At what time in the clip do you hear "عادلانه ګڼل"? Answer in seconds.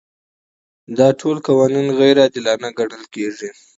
2.23-3.03